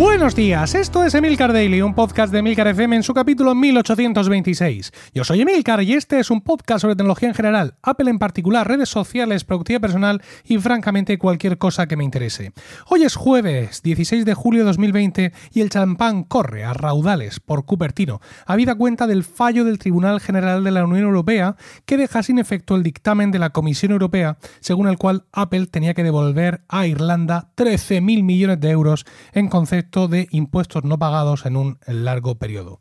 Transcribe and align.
Buenos 0.00 0.34
días, 0.34 0.74
esto 0.74 1.04
es 1.04 1.14
Emilcar 1.14 1.52
Daily, 1.52 1.82
un 1.82 1.94
podcast 1.94 2.32
de 2.32 2.38
Emilcar 2.38 2.66
FM 2.68 2.96
en 2.96 3.02
su 3.02 3.12
capítulo 3.12 3.54
1826. 3.54 4.92
Yo 5.12 5.24
soy 5.24 5.42
Emilcar 5.42 5.82
y 5.82 5.92
este 5.92 6.18
es 6.18 6.30
un 6.30 6.40
podcast 6.40 6.80
sobre 6.80 6.96
tecnología 6.96 7.28
en 7.28 7.34
general, 7.34 7.74
Apple 7.82 8.08
en 8.08 8.18
particular, 8.18 8.66
redes 8.66 8.88
sociales, 8.88 9.44
productividad 9.44 9.82
personal 9.82 10.22
y 10.42 10.56
francamente 10.56 11.18
cualquier 11.18 11.58
cosa 11.58 11.86
que 11.86 11.98
me 11.98 12.04
interese. 12.04 12.52
Hoy 12.88 13.02
es 13.02 13.14
jueves 13.14 13.82
16 13.82 14.24
de 14.24 14.32
julio 14.32 14.62
de 14.62 14.68
2020 14.68 15.32
y 15.52 15.60
el 15.60 15.68
champán 15.68 16.24
corre 16.24 16.64
a 16.64 16.72
raudales 16.72 17.38
por 17.38 17.66
Cupertino, 17.66 18.22
habida 18.46 18.76
cuenta 18.76 19.06
del 19.06 19.22
fallo 19.22 19.66
del 19.66 19.78
Tribunal 19.78 20.20
General 20.20 20.64
de 20.64 20.70
la 20.70 20.86
Unión 20.86 21.04
Europea 21.04 21.56
que 21.84 21.98
deja 21.98 22.22
sin 22.22 22.38
efecto 22.38 22.74
el 22.74 22.82
dictamen 22.82 23.32
de 23.32 23.38
la 23.38 23.50
Comisión 23.50 23.92
Europea 23.92 24.38
según 24.60 24.88
el 24.88 24.96
cual 24.96 25.26
Apple 25.30 25.66
tenía 25.66 25.92
que 25.92 26.04
devolver 26.04 26.62
a 26.70 26.86
Irlanda 26.86 27.50
13.000 27.54 28.22
millones 28.22 28.60
de 28.60 28.70
euros 28.70 29.04
en 29.34 29.48
concepto 29.48 29.89
de 29.90 30.28
impuestos 30.30 30.84
no 30.84 30.98
pagados 30.98 31.46
en 31.46 31.56
un 31.56 31.78
largo 31.86 32.36
periodo. 32.36 32.80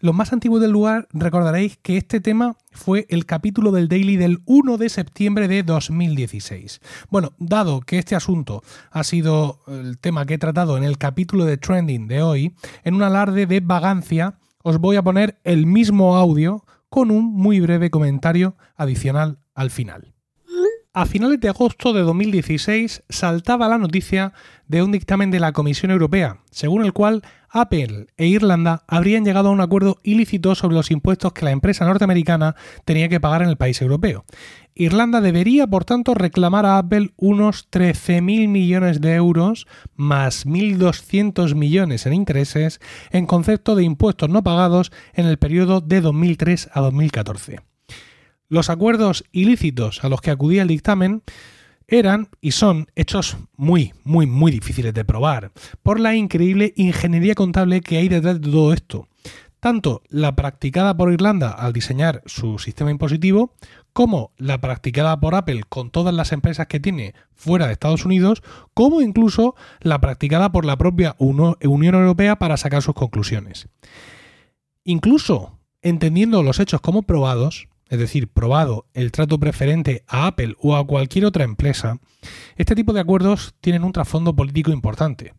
Los 0.00 0.14
más 0.14 0.32
antiguos 0.32 0.60
del 0.60 0.70
lugar 0.70 1.08
recordaréis 1.12 1.76
que 1.78 1.96
este 1.96 2.20
tema 2.20 2.56
fue 2.70 3.06
el 3.08 3.26
capítulo 3.26 3.72
del 3.72 3.88
Daily 3.88 4.16
del 4.16 4.38
1 4.46 4.76
de 4.78 4.88
septiembre 4.88 5.48
de 5.48 5.64
2016. 5.64 6.80
Bueno, 7.10 7.32
dado 7.38 7.80
que 7.80 7.98
este 7.98 8.14
asunto 8.14 8.62
ha 8.92 9.02
sido 9.02 9.60
el 9.66 9.98
tema 9.98 10.24
que 10.24 10.34
he 10.34 10.38
tratado 10.38 10.76
en 10.76 10.84
el 10.84 10.98
capítulo 10.98 11.44
de 11.44 11.56
Trending 11.56 12.06
de 12.06 12.22
hoy, 12.22 12.54
en 12.84 12.94
un 12.94 13.02
alarde 13.02 13.46
de 13.46 13.58
vagancia 13.58 14.38
os 14.62 14.78
voy 14.78 14.94
a 14.96 15.02
poner 15.02 15.40
el 15.42 15.66
mismo 15.66 16.16
audio 16.16 16.64
con 16.88 17.10
un 17.10 17.24
muy 17.34 17.58
breve 17.58 17.90
comentario 17.90 18.56
adicional 18.76 19.38
al 19.54 19.70
final. 19.70 20.14
A 20.94 21.04
finales 21.04 21.38
de 21.38 21.50
agosto 21.50 21.92
de 21.92 22.00
2016 22.00 23.04
saltaba 23.10 23.68
la 23.68 23.76
noticia 23.76 24.32
de 24.66 24.82
un 24.82 24.90
dictamen 24.90 25.30
de 25.30 25.38
la 25.38 25.52
Comisión 25.52 25.90
Europea, 25.90 26.38
según 26.50 26.82
el 26.82 26.94
cual 26.94 27.22
Apple 27.50 28.06
e 28.16 28.26
Irlanda 28.26 28.84
habrían 28.88 29.24
llegado 29.24 29.50
a 29.50 29.52
un 29.52 29.60
acuerdo 29.60 29.98
ilícito 30.02 30.54
sobre 30.54 30.74
los 30.74 30.90
impuestos 30.90 31.34
que 31.34 31.44
la 31.44 31.50
empresa 31.50 31.84
norteamericana 31.84 32.56
tenía 32.86 33.10
que 33.10 33.20
pagar 33.20 33.42
en 33.42 33.50
el 33.50 33.56
país 33.56 33.80
europeo. 33.82 34.24
Irlanda 34.74 35.20
debería, 35.20 35.66
por 35.66 35.84
tanto, 35.84 36.14
reclamar 36.14 36.64
a 36.64 36.78
Apple 36.78 37.12
unos 37.16 37.70
13.000 37.70 38.48
millones 38.48 39.02
de 39.02 39.14
euros 39.14 39.66
más 39.94 40.46
1.200 40.46 41.54
millones 41.54 42.06
en 42.06 42.14
intereses 42.14 42.80
en 43.10 43.26
concepto 43.26 43.76
de 43.76 43.84
impuestos 43.84 44.30
no 44.30 44.42
pagados 44.42 44.90
en 45.12 45.26
el 45.26 45.38
periodo 45.38 45.82
de 45.82 46.00
2003 46.00 46.70
a 46.72 46.80
2014. 46.80 47.60
Los 48.48 48.70
acuerdos 48.70 49.24
ilícitos 49.30 50.02
a 50.04 50.08
los 50.08 50.22
que 50.22 50.30
acudía 50.30 50.62
el 50.62 50.68
dictamen 50.68 51.22
eran 51.86 52.28
y 52.40 52.52
son 52.52 52.86
hechos 52.96 53.36
muy, 53.56 53.92
muy, 54.04 54.26
muy 54.26 54.50
difíciles 54.50 54.94
de 54.94 55.04
probar 55.04 55.52
por 55.82 56.00
la 56.00 56.14
increíble 56.14 56.72
ingeniería 56.76 57.34
contable 57.34 57.80
que 57.82 57.98
hay 57.98 58.08
detrás 58.08 58.40
de 58.40 58.50
todo 58.50 58.72
esto. 58.72 59.08
Tanto 59.60 60.02
la 60.08 60.36
practicada 60.36 60.96
por 60.96 61.12
Irlanda 61.12 61.50
al 61.50 61.72
diseñar 61.72 62.22
su 62.26 62.58
sistema 62.58 62.90
impositivo, 62.90 63.54
como 63.92 64.32
la 64.36 64.60
practicada 64.60 65.18
por 65.18 65.34
Apple 65.34 65.62
con 65.68 65.90
todas 65.90 66.14
las 66.14 66.32
empresas 66.32 66.68
que 66.68 66.78
tiene 66.78 67.14
fuera 67.34 67.66
de 67.66 67.72
Estados 67.72 68.04
Unidos, 68.04 68.42
como 68.72 69.00
incluso 69.00 69.56
la 69.80 70.00
practicada 70.00 70.52
por 70.52 70.64
la 70.64 70.78
propia 70.78 71.16
Unión 71.18 71.94
Europea 71.94 72.38
para 72.38 72.56
sacar 72.56 72.82
sus 72.82 72.94
conclusiones. 72.94 73.68
Incluso 74.84 75.58
entendiendo 75.82 76.42
los 76.42 76.60
hechos 76.60 76.80
como 76.80 77.02
probados, 77.02 77.68
es 77.88 77.98
decir, 77.98 78.28
probado 78.28 78.86
el 78.94 79.12
trato 79.12 79.38
preferente 79.38 80.04
a 80.06 80.26
Apple 80.26 80.54
o 80.60 80.76
a 80.76 80.86
cualquier 80.86 81.24
otra 81.24 81.44
empresa, 81.44 81.98
este 82.56 82.74
tipo 82.74 82.92
de 82.92 83.00
acuerdos 83.00 83.54
tienen 83.60 83.84
un 83.84 83.92
trasfondo 83.92 84.34
político 84.34 84.70
importante. 84.70 85.34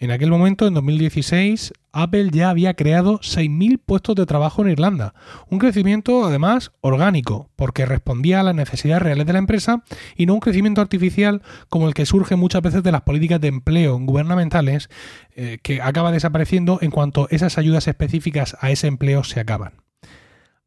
En 0.00 0.10
aquel 0.10 0.30
momento, 0.30 0.66
en 0.66 0.72
2016, 0.72 1.74
Apple 1.92 2.30
ya 2.32 2.48
había 2.48 2.72
creado 2.72 3.18
6.000 3.18 3.78
puestos 3.84 4.16
de 4.16 4.24
trabajo 4.24 4.62
en 4.62 4.70
Irlanda, 4.70 5.12
un 5.50 5.58
crecimiento 5.58 6.24
además 6.24 6.72
orgánico, 6.80 7.50
porque 7.54 7.84
respondía 7.84 8.40
a 8.40 8.42
las 8.42 8.54
necesidades 8.54 9.02
reales 9.02 9.26
de 9.26 9.34
la 9.34 9.40
empresa 9.40 9.84
y 10.16 10.24
no 10.24 10.32
un 10.32 10.40
crecimiento 10.40 10.80
artificial 10.80 11.42
como 11.68 11.86
el 11.86 11.92
que 11.92 12.06
surge 12.06 12.34
muchas 12.34 12.62
veces 12.62 12.82
de 12.82 12.92
las 12.92 13.02
políticas 13.02 13.42
de 13.42 13.48
empleo 13.48 13.98
gubernamentales, 14.00 14.88
eh, 15.36 15.58
que 15.62 15.82
acaba 15.82 16.12
desapareciendo 16.12 16.78
en 16.80 16.90
cuanto 16.90 17.28
esas 17.28 17.58
ayudas 17.58 17.86
específicas 17.86 18.56
a 18.60 18.70
ese 18.70 18.86
empleo 18.86 19.22
se 19.22 19.40
acaban. 19.40 19.82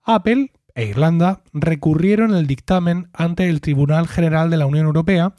Apple 0.03 0.51
e 0.75 0.85
Irlanda 0.85 1.43
recurrieron 1.53 2.33
el 2.33 2.47
dictamen 2.47 3.09
ante 3.13 3.49
el 3.49 3.61
Tribunal 3.61 4.07
General 4.07 4.49
de 4.49 4.57
la 4.57 4.65
Unión 4.65 4.85
Europea, 4.85 5.33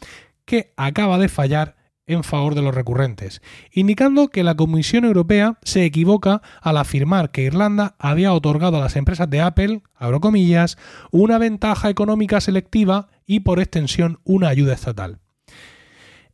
que 0.45 0.73
acaba 0.77 1.19
de 1.19 1.29
fallar 1.29 1.77
en 2.07 2.23
favor 2.23 2.55
de 2.55 2.63
los 2.63 2.75
recurrentes, 2.75 3.41
indicando 3.73 4.29
que 4.29 4.45
la 4.45 4.57
Comisión 4.57 5.05
Europea 5.05 5.59
se 5.63 5.85
equivoca 5.85 6.43
al 6.61 6.77
afirmar 6.77 7.31
que 7.31 7.43
Irlanda 7.43 7.95
había 7.99 8.33
otorgado 8.33 8.77
a 8.77 8.81
las 8.81 8.97
empresas 8.97 9.31
de 9.31 9.41
Apple, 9.41 9.83
comillas, 10.21 10.77
una 11.11 11.39
ventaja 11.39 11.89
económica 11.89 12.41
selectiva 12.41 13.09
y 13.27 13.41
por 13.41 13.59
extensión 13.59 14.21
una 14.25 14.49
ayuda 14.49 14.75
estatal. 14.75 15.24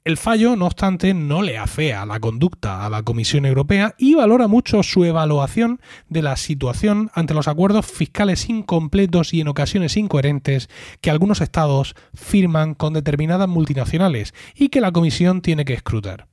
El 0.02 0.16
fallo, 0.16 0.56
no 0.56 0.64
obstante, 0.64 1.12
no 1.12 1.42
le 1.42 1.58
afea 1.58 2.06
la 2.06 2.20
conducta 2.20 2.86
a 2.86 2.88
la 2.88 3.02
Comisión 3.02 3.44
Europea 3.44 3.94
y 3.98 4.14
valora 4.14 4.48
mucho 4.48 4.82
su 4.82 5.04
evaluación 5.04 5.78
de 6.08 6.22
la 6.22 6.36
situación 6.36 7.10
ante 7.12 7.34
los 7.34 7.48
acuerdos 7.48 7.84
fiscales 7.84 8.48
incompletos 8.48 9.34
y 9.34 9.42
en 9.42 9.48
ocasiones 9.48 9.98
incoherentes 9.98 10.70
que 11.02 11.10
algunos 11.10 11.42
estados 11.42 11.94
firman 12.14 12.74
con 12.74 12.94
determinadas 12.94 13.46
multinacionales 13.46 14.32
y 14.54 14.70
que 14.70 14.80
la 14.80 14.90
Comisión 14.90 15.42
tiene 15.42 15.66
que 15.66 15.74
escrutar. 15.74 16.28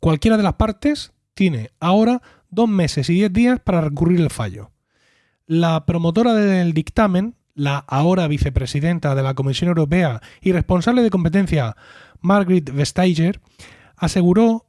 Cualquiera 0.00 0.36
de 0.36 0.42
las 0.42 0.54
partes 0.54 1.12
tiene 1.34 1.70
ahora 1.78 2.22
dos 2.50 2.68
meses 2.68 3.08
y 3.08 3.14
diez 3.14 3.32
días 3.32 3.60
para 3.60 3.82
recurrir 3.82 4.20
el 4.20 4.30
fallo. 4.30 4.72
La 5.46 5.86
promotora 5.86 6.34
del 6.34 6.72
dictamen, 6.72 7.36
la 7.54 7.78
ahora 7.78 8.26
vicepresidenta 8.26 9.14
de 9.14 9.22
la 9.22 9.34
Comisión 9.34 9.68
Europea 9.68 10.20
y 10.40 10.50
responsable 10.50 11.02
de 11.02 11.10
competencia 11.10 11.76
Margaret 12.22 12.72
Vestager, 12.72 13.40
aseguró 13.96 14.66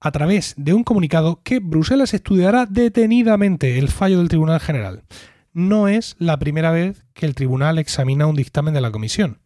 a 0.00 0.10
través 0.12 0.54
de 0.56 0.74
un 0.74 0.84
comunicado 0.84 1.42
que 1.42 1.58
Bruselas 1.58 2.14
estudiará 2.14 2.66
detenidamente 2.66 3.78
el 3.78 3.88
fallo 3.88 4.18
del 4.18 4.28
Tribunal 4.28 4.60
General. 4.60 5.02
No 5.52 5.88
es 5.88 6.16
la 6.18 6.38
primera 6.38 6.70
vez 6.70 7.04
que 7.12 7.26
el 7.26 7.34
Tribunal 7.34 7.78
examina 7.78 8.26
un 8.26 8.36
dictamen 8.36 8.72
de 8.72 8.80
la 8.80 8.92
Comisión. 8.92 9.40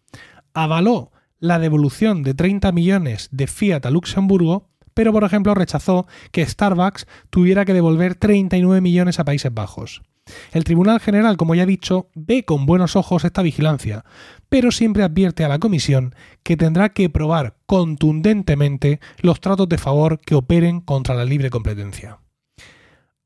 Avaló 0.53 1.11
la 1.39 1.59
devolución 1.59 2.23
de 2.23 2.35
30 2.35 2.73
millones 2.73 3.29
de 3.33 3.47
Fiat 3.47 3.85
a 3.87 3.91
Luxemburgo, 3.91 4.71
pero 4.95 5.13
por 5.13 5.25
ejemplo 5.25 5.55
rechazó 5.55 6.07
que 6.31 6.47
Starbucks 6.47 7.07
tuviera 7.31 7.65
que 7.65 7.75
devolver 7.75 8.15
39 8.15 8.81
millones 8.81 9.19
a 9.19 9.25
Países 9.25 9.53
Bajos. 9.53 10.03
El 10.53 10.65
Tribunal 10.65 11.01
General, 11.01 11.37
como 11.37 11.55
ya 11.55 11.65
he 11.65 11.67
dicho, 11.67 12.09
ve 12.15 12.45
con 12.45 12.65
buenos 12.65 12.97
ojos 12.97 13.25
esta 13.25 13.43
vigilancia, 13.43 14.05
pero 14.55 14.71
siempre 14.71 15.03
advierte 15.03 15.43
a 15.43 15.49
la 15.49 15.59
Comisión 15.59 16.15
que 16.45 16.57
tendrá 16.57 16.91
que 16.91 17.11
probar 17.11 17.57
contundentemente 17.67 19.01
los 19.19 19.41
tratos 19.41 19.69
de 19.69 19.79
favor 19.79 20.21
que 20.21 20.37
operen 20.37 20.81
contra 20.81 21.17
la 21.17 21.25
libre 21.25 21.51
competencia. 21.51 22.21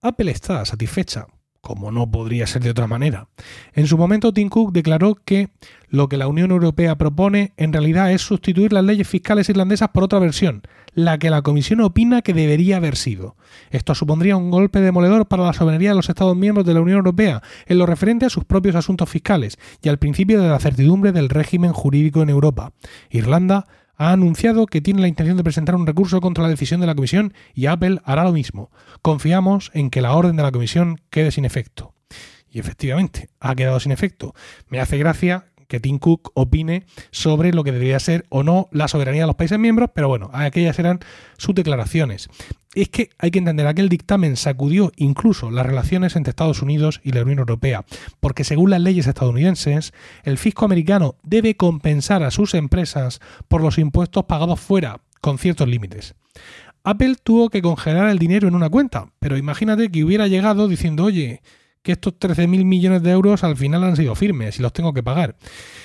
Apple 0.01 0.31
está 0.31 0.65
satisfecha 0.65 1.27
como 1.69 1.93
no 1.93 2.11
podría 2.11 2.47
ser 2.47 2.63
de 2.63 2.71
otra 2.71 2.87
manera. 2.87 3.29
En 3.75 3.87
su 3.87 3.99
momento, 3.99 4.33
Tim 4.33 4.49
Cook 4.49 4.73
declaró 4.73 5.17
que 5.23 5.51
lo 5.91 6.09
que 6.09 6.17
la 6.17 6.27
Unión 6.27 6.51
Europea 6.51 6.97
propone 6.97 7.53
en 7.59 7.75
realidad 7.75 8.11
es 8.11 8.23
sustituir 8.23 8.73
las 8.73 8.85
leyes 8.85 9.07
fiscales 9.07 9.51
irlandesas 9.51 9.91
por 9.91 10.03
otra 10.03 10.19
versión, 10.19 10.63
la 10.95 11.19
que 11.19 11.29
la 11.29 11.43
Comisión 11.43 11.83
opina 11.83 12.23
que 12.23 12.33
debería 12.33 12.79
haber 12.79 12.97
sido. 12.97 13.37
Esto 13.69 13.95
supondría 13.95 14.39
un 14.39 14.51
golpe 14.51 14.81
demoledor 14.81 15.27
para 15.27 15.45
la 15.45 15.53
soberanía 15.53 15.91
de 15.91 15.97
los 15.97 16.09
Estados 16.09 16.39
miembros 16.39 16.65
de 16.65 16.73
la 16.73 16.81
Unión 16.81 16.97
Europea 16.97 17.43
en 17.67 17.77
lo 17.77 17.85
referente 17.85 18.25
a 18.25 18.31
sus 18.31 18.47
propios 18.47 18.75
asuntos 18.75 19.11
fiscales 19.11 19.59
y 19.83 19.91
al 19.91 19.99
principio 19.99 20.41
de 20.41 20.49
la 20.49 20.61
certidumbre 20.61 21.13
del 21.13 21.29
régimen 21.29 21.75
jurídico 21.75 22.23
en 22.23 22.31
Europa. 22.31 22.73
Irlanda 23.11 23.67
ha 23.99 24.13
anunciado 24.13 24.67
que 24.67 24.81
tiene 24.81 25.01
la 25.03 25.09
intención 25.09 25.37
de 25.37 25.45
presentar 25.45 25.75
un 25.75 25.87
recurso 25.87 26.21
contra 26.21 26.45
la 26.45 26.51
decisión 26.51 26.81
de 26.81 26.87
la 26.87 26.95
Comisión 26.95 27.35
y 27.53 27.67
Apple 27.67 27.99
hará 28.05 28.23
lo 28.25 28.33
mismo. 28.33 28.71
Confiamos 29.03 29.73
en 29.75 29.91
que 29.91 30.01
la 30.01 30.15
orden 30.15 30.37
de 30.37 30.45
la 30.45 30.53
Comisión 30.53 31.01
quede 31.11 31.33
sin 31.33 31.45
efecto. 31.45 31.95
Y 32.49 32.61
efectivamente, 32.61 33.29
ha 33.41 33.55
quedado 33.57 33.81
sin 33.81 33.93
efecto. 33.93 34.35
Me 34.69 34.81
hace 34.81 34.97
gracia 34.99 35.49
que 35.69 35.81
Tim 35.81 35.99
Cook 35.99 36.33
opine 36.35 36.85
sobre 37.11 37.53
lo 37.53 37.63
que 37.63 37.73
debería 37.73 38.01
ser 38.01 38.27
o 38.31 38.43
no 38.43 38.69
la 38.73 38.89
soberanía 38.89 39.23
de 39.23 39.27
los 39.29 39.37
países 39.37 39.59
miembros, 39.59 39.91
pero 39.95 40.09
bueno, 40.09 40.31
aquellas 40.33 40.79
eran 40.79 41.01
sus 41.37 41.55
declaraciones. 41.55 42.29
Es 42.75 42.89
que 42.89 43.11
hay 43.19 43.31
que 43.31 43.39
entender, 43.39 43.67
aquel 43.67 43.89
dictamen 43.89 44.37
sacudió 44.37 44.93
incluso 44.97 45.51
las 45.51 45.67
relaciones 45.67 46.17
entre 46.17 46.31
Estados 46.31 46.63
Unidos 46.63 47.01
y 47.03 47.13
la 47.13 47.23
Unión 47.23 47.39
Europea, 47.39 47.85
porque 48.21 48.45
según 48.45 48.71
las 48.71 48.81
leyes 48.81 49.07
estadounidenses, 49.07 49.93
el 50.25 50.39
fisco 50.39 50.65
americano 50.65 51.17
debe 51.23 51.57
compensar 51.57 52.23
a 52.23 52.31
sus 52.31 52.55
empresas 52.55 53.21
por 53.49 53.63
los 53.63 53.79
impuestos 53.79 54.25
pagados 54.25 54.61
fuera, 54.61 55.01
con 55.21 55.39
ciertos 55.39 55.69
límites. 55.69 56.15
Apple 56.85 57.17
tuvo 57.23 57.51
que 57.51 57.61
congelar 57.63 58.09
el 58.09 58.19
dinero 58.19 58.49
en 58.49 58.55
una 58.55 58.71
cuenta, 58.71 59.13
pero 59.19 59.37
imagínate 59.37 59.91
que 59.91 60.05
hubiera 60.05 60.27
llegado 60.27 60.69
diciendo, 60.69 61.05
oye, 61.05 61.43
que 61.83 61.93
estos 61.93 62.15
13.000 62.15 62.65
millones 62.65 63.03
de 63.03 63.11
euros 63.11 63.45
al 63.45 63.57
final 63.57 63.85
han 63.85 63.97
sido 63.97 64.15
firmes 64.15 64.59
y 64.59 64.63
los 64.63 64.73
tengo 64.73 64.93
que 64.93 65.03
pagar. 65.03 65.37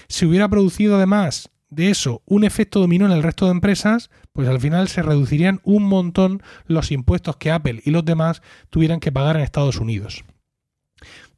Si 0.08 0.26
hubiera 0.26 0.50
producido 0.50 0.96
además 0.96 1.50
de 1.70 1.90
eso 1.90 2.22
un 2.26 2.44
efecto 2.44 2.80
dominó 2.80 3.06
en 3.06 3.12
el 3.12 3.24
resto 3.24 3.46
de 3.46 3.52
empresas, 3.52 4.10
pues 4.32 4.48
al 4.48 4.60
final 4.60 4.88
se 4.88 5.02
reducirían 5.02 5.60
un 5.64 5.84
montón 5.84 6.42
los 6.66 6.92
impuestos 6.92 7.38
que 7.38 7.52
Apple 7.52 7.82
y 7.84 7.92
los 7.92 8.06
demás 8.06 8.42
tuvieran 8.70 9.00
que 9.00 9.12
pagar 9.12 9.36
en 9.36 9.44
Estados 9.44 9.78
Unidos. 9.78 10.24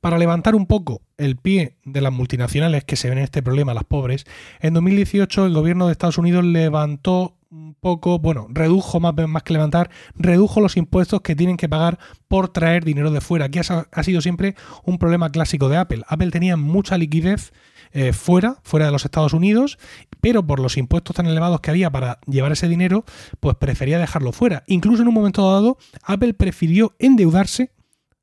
Para 0.01 0.19
levantar 0.19 0.53
un 0.53 0.67
poco 0.67 1.01
el 1.17 1.35
pie 1.35 1.77
de 1.83 2.01
las 2.01 2.13
multinacionales 2.13 2.83
que 2.83 2.95
se 2.95 3.09
ven 3.09 3.17
en 3.17 3.23
este 3.23 3.41
problema, 3.41 3.73
las 3.73 3.85
pobres, 3.85 4.25
en 4.59 4.75
2018 4.75 5.47
el 5.47 5.53
gobierno 5.53 5.87
de 5.87 5.93
Estados 5.93 6.19
Unidos 6.19 6.45
levantó 6.45 7.37
un 7.55 7.73
poco, 7.75 8.19
bueno, 8.19 8.47
redujo 8.49 8.99
más, 8.99 9.13
más 9.27 9.43
que 9.43 9.53
levantar, 9.53 9.89
redujo 10.15 10.59
los 10.59 10.75
impuestos 10.75 11.21
que 11.21 11.35
tienen 11.35 11.55
que 11.55 11.69
pagar 11.69 11.99
por 12.27 12.49
traer 12.49 12.83
dinero 12.83 13.11
de 13.11 13.21
fuera, 13.21 13.49
que 13.49 13.59
ha 13.59 14.03
sido 14.03 14.21
siempre 14.21 14.55
un 14.83 14.97
problema 14.97 15.29
clásico 15.29 15.69
de 15.69 15.77
Apple. 15.77 16.03
Apple 16.07 16.31
tenía 16.31 16.57
mucha 16.57 16.97
liquidez 16.97 17.53
eh, 17.91 18.11
fuera, 18.11 18.57
fuera 18.63 18.87
de 18.87 18.91
los 18.91 19.05
Estados 19.05 19.31
Unidos, 19.33 19.77
pero 20.19 20.45
por 20.45 20.59
los 20.59 20.75
impuestos 20.75 21.15
tan 21.15 21.27
elevados 21.27 21.61
que 21.61 21.69
había 21.69 21.89
para 21.89 22.19
llevar 22.27 22.51
ese 22.51 22.67
dinero, 22.67 23.05
pues 23.39 23.55
prefería 23.55 23.99
dejarlo 23.99 24.33
fuera. 24.33 24.63
Incluso 24.67 25.01
en 25.01 25.07
un 25.07 25.13
momento 25.13 25.49
dado, 25.49 25.77
Apple 26.03 26.33
prefirió 26.33 26.93
endeudarse 26.99 27.71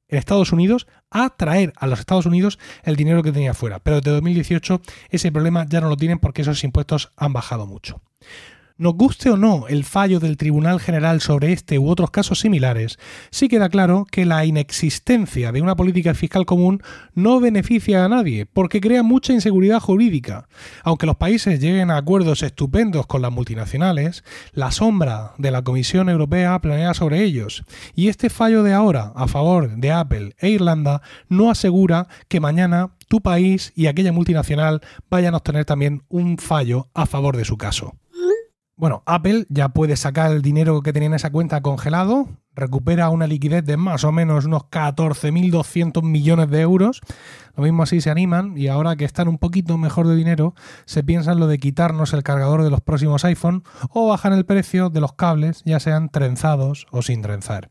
en 0.08 0.18
Estados 0.18 0.52
Unidos 0.52 0.86
a 1.10 1.30
traer 1.30 1.72
a 1.76 1.86
los 1.86 2.00
Estados 2.00 2.26
Unidos 2.26 2.58
el 2.82 2.96
dinero 2.96 3.22
que 3.22 3.32
tenía 3.32 3.54
fuera. 3.54 3.78
Pero 3.78 3.96
desde 3.96 4.10
2018 4.10 4.82
ese 5.08 5.32
problema 5.32 5.64
ya 5.66 5.80
no 5.80 5.88
lo 5.88 5.96
tienen 5.96 6.18
porque 6.18 6.42
esos 6.42 6.62
impuestos 6.64 7.12
han 7.16 7.32
bajado 7.32 7.66
mucho. 7.66 8.02
Nos 8.82 8.94
guste 8.94 9.30
o 9.30 9.36
no 9.36 9.68
el 9.68 9.84
fallo 9.84 10.18
del 10.18 10.36
Tribunal 10.36 10.80
General 10.80 11.20
sobre 11.20 11.52
este 11.52 11.78
u 11.78 11.88
otros 11.88 12.10
casos 12.10 12.40
similares, 12.40 12.98
sí 13.30 13.46
queda 13.46 13.68
claro 13.68 14.08
que 14.10 14.26
la 14.26 14.44
inexistencia 14.44 15.52
de 15.52 15.62
una 15.62 15.76
política 15.76 16.14
fiscal 16.14 16.46
común 16.46 16.82
no 17.14 17.38
beneficia 17.38 18.04
a 18.04 18.08
nadie, 18.08 18.44
porque 18.44 18.80
crea 18.80 19.04
mucha 19.04 19.32
inseguridad 19.32 19.78
jurídica. 19.78 20.48
Aunque 20.82 21.06
los 21.06 21.14
países 21.14 21.60
lleguen 21.60 21.92
a 21.92 21.96
acuerdos 21.96 22.42
estupendos 22.42 23.06
con 23.06 23.22
las 23.22 23.30
multinacionales, 23.30 24.24
la 24.52 24.72
sombra 24.72 25.34
de 25.38 25.52
la 25.52 25.62
Comisión 25.62 26.08
Europea 26.08 26.58
planea 26.58 26.92
sobre 26.92 27.22
ellos, 27.22 27.62
y 27.94 28.08
este 28.08 28.30
fallo 28.30 28.64
de 28.64 28.72
ahora 28.72 29.12
a 29.14 29.28
favor 29.28 29.76
de 29.76 29.92
Apple 29.92 30.34
e 30.40 30.48
Irlanda 30.48 31.02
no 31.28 31.52
asegura 31.52 32.08
que 32.26 32.40
mañana 32.40 32.90
tu 33.06 33.20
país 33.20 33.72
y 33.76 33.86
aquella 33.86 34.10
multinacional 34.10 34.80
vayan 35.08 35.34
a 35.34 35.36
obtener 35.36 35.66
también 35.66 36.02
un 36.08 36.36
fallo 36.36 36.88
a 36.94 37.06
favor 37.06 37.36
de 37.36 37.44
su 37.44 37.56
caso. 37.56 37.94
Bueno, 38.76 39.02
Apple 39.06 39.46
ya 39.48 39.68
puede 39.70 39.96
sacar 39.96 40.32
el 40.32 40.42
dinero 40.42 40.82
que 40.82 40.92
tenía 40.92 41.08
en 41.08 41.14
esa 41.14 41.30
cuenta 41.30 41.60
congelado, 41.60 42.28
recupera 42.54 43.08
una 43.10 43.26
liquidez 43.26 43.64
de 43.64 43.76
más 43.76 44.04
o 44.04 44.12
menos 44.12 44.44
unos 44.44 44.62
14.200 44.64 46.02
millones 46.02 46.50
de 46.50 46.60
euros 46.60 47.00
lo 47.56 47.64
mismo 47.64 47.82
así 47.82 48.00
se 48.00 48.10
animan 48.10 48.56
y 48.56 48.68
ahora 48.68 48.96
que 48.96 49.04
están 49.04 49.28
un 49.28 49.36
poquito 49.36 49.76
mejor 49.76 50.06
de 50.08 50.16
dinero, 50.16 50.54
se 50.86 51.04
piensan 51.04 51.38
lo 51.38 51.46
de 51.46 51.58
quitarnos 51.58 52.14
el 52.14 52.22
cargador 52.22 52.62
de 52.62 52.70
los 52.70 52.80
próximos 52.80 53.24
iPhone 53.26 53.62
o 53.90 54.08
bajan 54.08 54.32
el 54.32 54.46
precio 54.46 54.88
de 54.88 55.00
los 55.00 55.12
cables, 55.12 55.62
ya 55.66 55.78
sean 55.78 56.08
trenzados 56.08 56.86
o 56.90 57.02
sin 57.02 57.20
trenzar. 57.20 57.70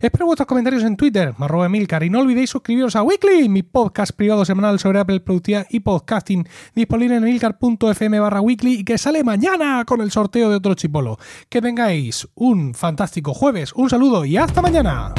Espero 0.00 0.26
vuestros 0.26 0.46
comentarios 0.46 0.82
en 0.82 0.96
Twitter, 0.96 1.34
arroba 1.38 1.66
Emilcar, 1.66 2.02
y 2.02 2.10
no 2.10 2.20
olvidéis 2.20 2.50
suscribiros 2.50 2.94
a 2.94 3.02
Weekly, 3.02 3.48
mi 3.48 3.62
podcast 3.62 4.12
privado 4.12 4.44
semanal 4.44 4.78
sobre 4.78 5.00
Apple 5.00 5.20
Productividad 5.20 5.66
y 5.70 5.80
Podcasting, 5.80 6.46
disponible 6.74 7.16
en 7.16 7.24
emilcar.fm 7.24 8.20
barra 8.20 8.40
weekly 8.40 8.80
y 8.80 8.84
que 8.84 8.98
sale 8.98 9.24
mañana 9.24 9.84
con 9.86 10.02
el 10.02 10.10
sorteo 10.10 10.50
de 10.50 10.56
otro 10.56 10.74
chipolo. 10.74 11.18
Que 11.48 11.62
tengáis 11.62 12.28
un 12.34 12.74
fantástico 12.74 13.32
jueves, 13.32 13.72
un 13.74 13.88
saludo 13.88 14.21
y 14.24 14.36
hasta 14.36 14.62
mañana. 14.62 15.12